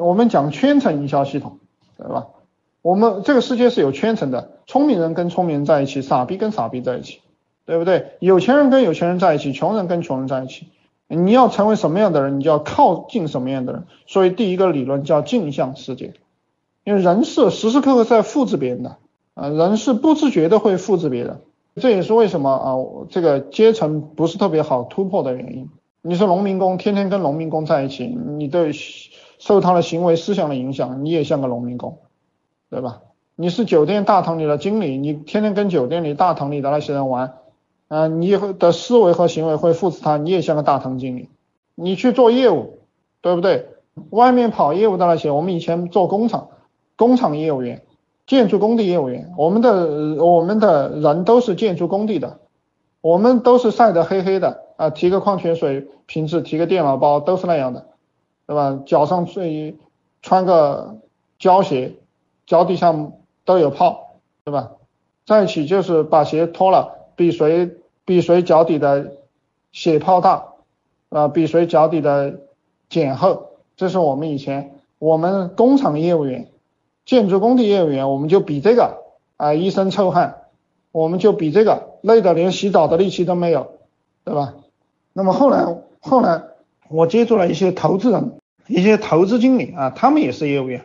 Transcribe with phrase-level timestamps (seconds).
[0.00, 1.58] 我们讲圈层营销系统，
[1.96, 2.26] 对吧？
[2.82, 7.20] 我们这个世界是有圈层的，聪明人跟聪明人在一起，傻逼跟傻逼在一起，
[7.64, 8.16] 对不对？
[8.18, 10.66] 有钱人跟有钱人在一起，穷人跟穷人在一起。
[11.06, 13.84] 你要成为什么样的人，你就要靠近什么样的人。
[14.06, 16.14] 所以第一个理论叫镜像世界，
[16.82, 18.96] 因为人是时时刻刻在复制别人的，
[19.34, 21.40] 啊，人是不自觉的会复制别人。
[21.76, 22.74] 这也是为什么啊，
[23.10, 25.68] 这个阶层不是特别好突破的原因。
[26.02, 28.72] 你是农民工，天天跟农民工在一起，你对
[29.38, 31.98] 受他的行为思想的影响，你也像个农民工，
[32.70, 33.02] 对吧？
[33.36, 37.34] 你是酒店大堂里的经理，你天天跟酒店里大堂里的那些人玩，
[37.88, 41.28] 啊，你的思维和行为会复制他，你也像个大堂经理。
[41.74, 42.78] 你去做业务，
[43.20, 43.68] 对不对？
[44.10, 46.48] 外面跑业务的那些，我们以前做工厂，
[46.96, 47.82] 工厂业务员。
[48.26, 52.38] 建筑工地业务员，我们的我们的人都是建筑工地的，
[53.02, 57.86] 我们都是晒得黑黑的啊，提个矿泉水瓶子，提个电脑包，都是那样的，
[58.46, 58.80] 对吧？
[58.86, 59.76] 脚上最
[60.22, 60.96] 穿个
[61.38, 61.94] 胶鞋，
[62.46, 62.94] 脚底下
[63.44, 64.72] 都有泡，对吧？
[65.26, 67.70] 在一起就是把鞋脱了，比谁
[68.04, 69.12] 比谁脚底的
[69.72, 70.52] 血泡大，
[71.08, 72.40] 啊，比谁脚底的
[72.88, 76.48] 茧厚，这是我们以前我们工厂业务员。
[77.06, 79.02] 建筑工地业务员，我们就比这个
[79.36, 80.44] 啊，一身臭汗，
[80.90, 83.72] 我们就比这个累的连洗澡的力气都没有，
[84.24, 84.54] 对吧？
[85.12, 85.66] 那么后来
[86.00, 86.42] 后来
[86.88, 90.84] 我接触了一些投资人，一些投资经理啊，他们也是业务员，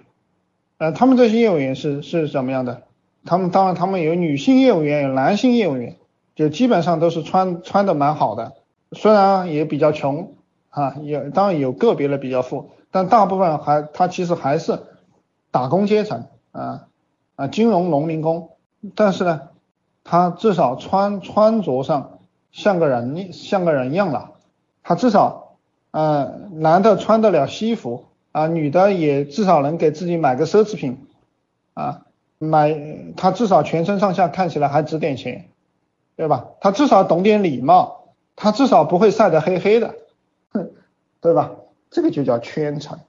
[0.78, 2.84] 呃，他们这些业务员是是什么样的？
[3.26, 5.98] 他们当然他们有女性业务员，有男性业务员，
[6.36, 8.54] 就基本上都是穿穿的蛮好的，
[8.92, 10.34] 虽然也比较穷
[10.70, 14.80] 啊，也当然有个别的比较富，但大部分还他其实还是。
[15.52, 16.86] 打工阶层啊
[17.36, 18.52] 啊，金融农民工，
[18.94, 19.50] 但是呢，
[20.04, 22.20] 他至少穿穿着上
[22.52, 24.34] 像个人像个人样了，
[24.84, 25.49] 他至少
[25.92, 31.08] 呃男的穿得了西服啊，女的也至少能给自己买个奢侈品
[31.74, 32.06] 啊，
[32.38, 32.78] 买
[33.18, 35.50] 他至少全身上下看起来还值点钱，
[36.16, 36.48] 对吧？
[36.62, 39.96] 他至少懂点礼貌，他至少不会晒得黑黑的，
[40.54, 40.70] 哼，
[41.22, 41.52] 对吧？
[41.90, 43.00] 这个就叫圈层。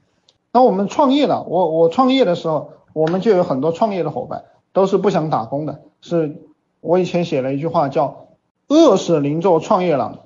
[0.52, 5.82] 那我们创业了，我我创业的时候，我们就有很多创业的伙伴，都是不想打工的。
[6.00, 6.40] 是
[6.80, 8.26] 我以前写了一句话叫
[8.66, 10.20] “饿死邻座创业郎”，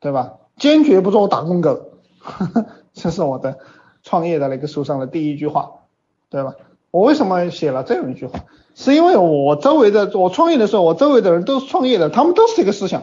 [0.00, 0.37] 对吧？
[0.58, 1.92] 坚决不做打工狗，
[2.92, 3.58] 这是我的
[4.02, 5.70] 创业的那个书上的第一句话，
[6.30, 6.54] 对吧？
[6.90, 8.40] 我为什么写了这样一句话？
[8.74, 13.02] 是因为我周围的我创业的时候，我周围的人都是创业的，他们都是这个思想，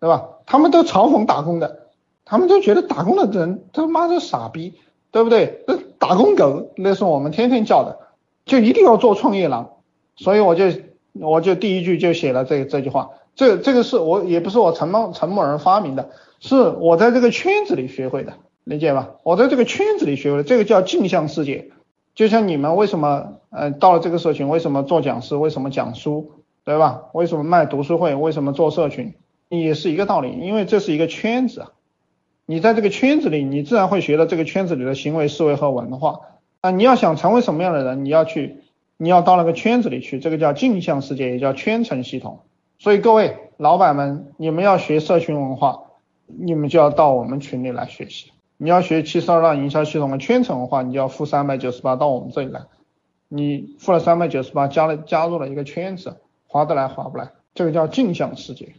[0.00, 0.28] 对吧？
[0.46, 1.88] 他们都嘲讽打工的，
[2.24, 4.74] 他们都觉得打工的人他妈是傻逼。
[5.14, 5.62] 对不对？
[5.68, 8.00] 那打工狗那是我们天天叫的，
[8.46, 9.74] 就一定要做创业狼，
[10.16, 10.64] 所以我就
[11.12, 18.34] 我就第一句就写了这这句话，这这个是我也不是我陈某陈某人发明的，是我在这个圈子里学会的，
[18.64, 19.16] 理解吧？
[19.22, 21.70] 我在这个圈子里学会的，这个叫镜像世界。
[22.14, 26.30] 就像你们为什么呃到了这个社群，为什么做讲师，为什么讲书，
[26.64, 27.06] 对吧？
[27.12, 29.14] 为什么卖读书会，为什么做社群，
[29.48, 31.72] 也是一个道理，因为这是一个圈子啊。
[32.46, 36.20] 你在这个圈子里，你自然会学到这个圈子里的行为、思维和文化
[36.60, 36.70] 啊。
[36.70, 38.58] 你要想成为什么样的人，你要去，
[38.96, 42.42] 你要到那个圈子里去，这个叫镜像世界，也叫圈层系统。
[42.78, 45.80] 所以各位老板们，你们要学社群文化，
[46.26, 48.32] 你们就要到我们群里来学习。
[48.56, 52.60] 你要学七十二大营销系统的圈层文化，你就要付三百九十八到我们这里来。
[53.28, 57.30] 你付了三百九十八，加了加入了一个圈子，划得来划不来？
[57.54, 58.74] 这个叫镜像世界。